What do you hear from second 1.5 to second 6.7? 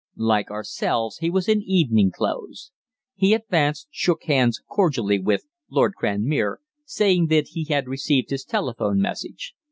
evening clothes. He advanced, shook hands cordially with "Lord Cranmere,"